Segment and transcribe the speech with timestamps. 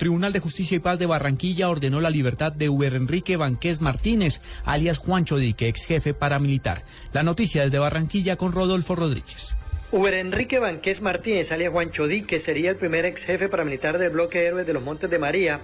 [0.00, 4.40] Tribunal de Justicia y Paz de Barranquilla ordenó la libertad de Uber Enrique Banqués Martínez,
[4.64, 6.84] alias Juancho Dique, ex jefe paramilitar.
[7.12, 9.58] La noticia desde Barranquilla con Rodolfo Rodríguez.
[9.92, 14.42] Uber Enrique Banqués Martínez, alias Juancho Dique, sería el primer ex jefe paramilitar del bloque
[14.42, 15.60] Héroes de los Montes de María,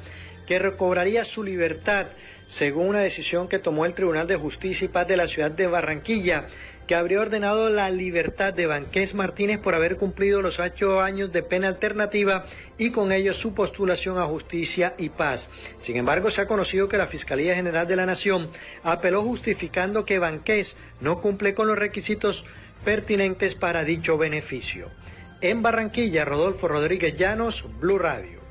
[0.47, 2.07] que recobraría su libertad
[2.47, 5.67] según una decisión que tomó el Tribunal de Justicia y Paz de la ciudad de
[5.67, 6.47] Barranquilla,
[6.87, 11.43] que habría ordenado la libertad de Banqués Martínez por haber cumplido los ocho años de
[11.43, 12.47] pena alternativa
[12.79, 15.51] y con ello su postulación a justicia y paz.
[15.81, 18.51] Sin embargo, se ha conocido que la Fiscalía General de la Nación
[18.85, 22.45] apeló justificando que Banqués no cumple con los requisitos
[22.85, 24.89] pertinentes para dicho beneficio.
[25.41, 28.46] En Barranquilla, Rodolfo Rodríguez Llanos, Blue Radio.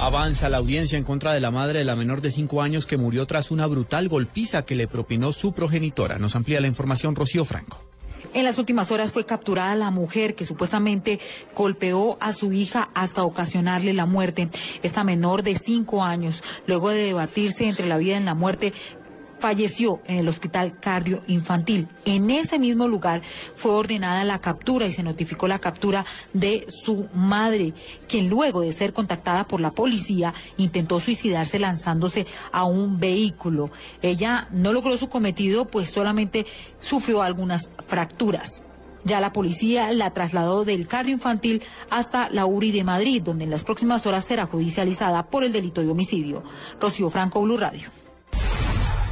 [0.00, 2.96] Avanza la audiencia en contra de la madre de la menor de cinco años que
[2.96, 6.18] murió tras una brutal golpiza que le propinó su progenitora.
[6.18, 7.84] Nos amplía la información Rocío Franco.
[8.32, 11.20] En las últimas horas fue capturada la mujer que supuestamente
[11.54, 14.48] golpeó a su hija hasta ocasionarle la muerte.
[14.82, 18.72] Esta menor de cinco años, luego de debatirse entre la vida y la muerte,
[19.40, 21.88] falleció en el hospital cardio infantil.
[22.04, 23.22] En ese mismo lugar
[23.54, 27.72] fue ordenada la captura y se notificó la captura de su madre,
[28.08, 33.70] quien luego de ser contactada por la policía intentó suicidarse lanzándose a un vehículo.
[34.02, 36.46] Ella no logró su cometido, pues solamente
[36.80, 38.62] sufrió algunas fracturas.
[39.04, 43.50] Ya la policía la trasladó del cardio infantil hasta la URI de Madrid, donde en
[43.50, 46.42] las próximas horas será judicializada por el delito de homicidio.
[46.78, 47.99] Rocío Franco, Blue Radio.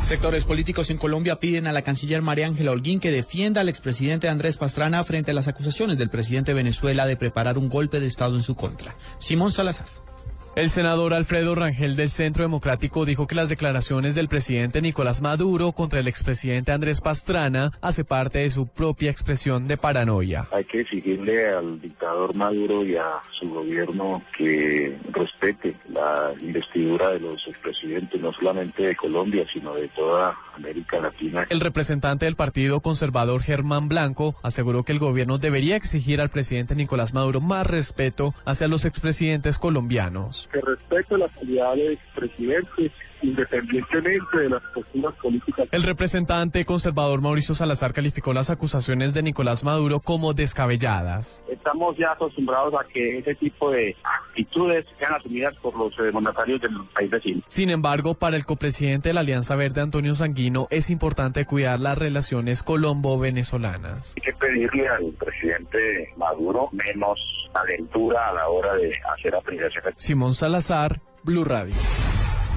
[0.09, 4.31] Sectores políticos en Colombia piden a la canciller María Ángela Holguín que defienda al expresidente
[4.31, 8.06] Andrés Pastrana frente a las acusaciones del presidente de Venezuela de preparar un golpe de
[8.06, 8.97] Estado en su contra.
[9.19, 9.98] Simón Salazar.
[10.59, 15.70] El senador Alfredo Rangel del Centro Democrático dijo que las declaraciones del presidente Nicolás Maduro
[15.70, 20.48] contra el expresidente Andrés Pastrana hace parte de su propia expresión de paranoia.
[20.51, 27.20] Hay que exigirle al dictador Maduro y a su gobierno que respete la investidura de
[27.20, 31.47] los expresidentes, no solamente de Colombia, sino de toda América Latina.
[31.51, 36.75] El representante del Partido Conservador Germán Blanco aseguró que el gobierno debería exigir al presidente
[36.75, 42.92] Nicolás Maduro más respeto hacia los expresidentes colombianos que respete las calidades presidentes
[43.23, 45.69] independientemente de las posturas políticas.
[45.73, 51.45] El representante conservador Mauricio Salazar calificó las acusaciones de Nicolás Maduro como descabelladas.
[51.48, 53.97] Estamos ya acostumbrados a que ese tipo de
[54.39, 57.43] actitudes sean asumidas por los eh, mandatarios del país vecino.
[57.49, 61.99] Sin embargo, para el copresidente de la Alianza Verde, Antonio Sanguino, es importante cuidar las
[61.99, 64.15] relaciones colombo-venezolanas.
[64.17, 67.19] Hay que pedirle al presidente Maduro menos
[67.55, 69.95] aventura a la hora de hacer apreciaciones.
[69.97, 71.75] Simón Salazar, Blue Radio.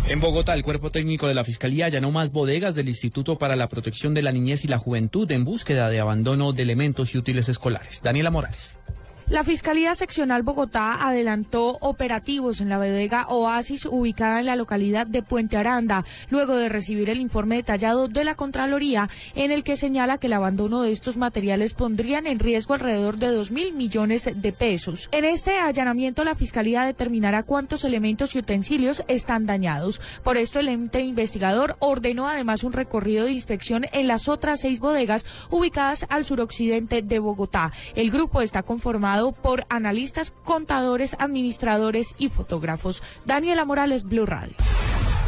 [0.08, 3.70] En Bogotá, el cuerpo técnico de la Fiscalía allanó más bodegas del Instituto para la
[3.70, 7.48] Protección de la Niñez y la Juventud en búsqueda de abandono de elementos y útiles
[7.50, 8.02] escolares.
[8.02, 8.78] Daniela Morales.
[9.32, 15.24] La Fiscalía Seccional Bogotá adelantó operativos en la bodega Oasis ubicada en la localidad de
[15.24, 20.18] Puente Aranda, luego de recibir el informe detallado de la Contraloría en el que señala
[20.18, 24.52] que el abandono de estos materiales pondrían en riesgo alrededor de dos mil millones de
[24.52, 25.08] pesos.
[25.14, 30.02] En este allanamiento la Fiscalía determinará cuántos elementos y utensilios están dañados.
[30.26, 34.82] Por esto el ente investigador ordenó además un recorrido de inspección en las otras seis
[34.82, 37.72] bodegas ubicadas al suroccidente de Bogotá.
[37.96, 43.04] El grupo está conformado por analistas, contadores, administradores y fotógrafos.
[43.26, 44.56] Daniela Morales, Blue Radio.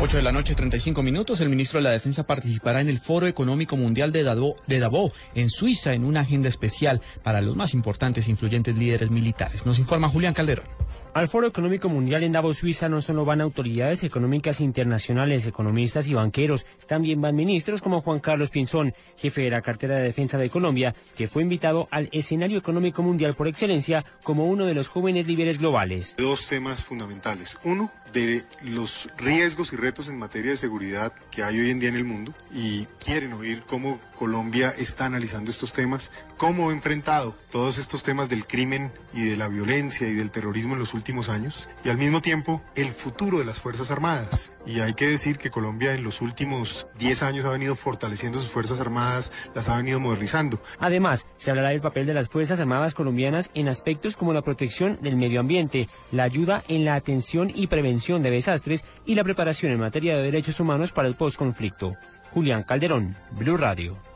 [0.01, 1.39] 8 de la noche, 35 minutos.
[1.39, 5.11] El ministro de la Defensa participará en el Foro Económico Mundial de Davos, de Davos,
[5.35, 9.65] en Suiza, en una agenda especial para los más importantes e influyentes líderes militares.
[9.65, 10.65] Nos informa Julián Calderón.
[11.13, 16.15] Al Foro Económico Mundial en Davos, Suiza, no solo van autoridades económicas internacionales, economistas y
[16.15, 20.49] banqueros, también van ministros como Juan Carlos Pinzón, jefe de la cartera de defensa de
[20.49, 25.27] Colombia, que fue invitado al escenario económico mundial por excelencia como uno de los jóvenes
[25.27, 26.15] líderes globales.
[26.17, 27.59] Dos temas fundamentales.
[27.63, 31.89] Uno, de los riesgos y retos en materia de seguridad que hay hoy en día
[31.89, 37.35] en el mundo y quieren oír cómo Colombia está analizando estos temas, cómo ha enfrentado
[37.49, 41.02] todos estos temas del crimen y de la violencia y del terrorismo en los últimos
[41.29, 44.51] años y al mismo tiempo el futuro de las Fuerzas Armadas.
[44.65, 48.49] Y hay que decir que Colombia en los últimos 10 años ha venido fortaleciendo sus
[48.49, 50.61] Fuerzas Armadas, las ha venido modernizando.
[50.79, 54.97] Además, se hablará del papel de las Fuerzas Armadas colombianas en aspectos como la protección
[55.01, 59.71] del medio ambiente, la ayuda en la atención y prevención de desastres y la preparación
[59.71, 61.95] en materia de derechos humanos para el postconflicto.
[62.31, 64.12] Julián Calderón, Blue Radio.